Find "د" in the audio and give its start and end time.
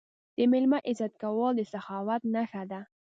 0.35-0.37, 1.57-1.61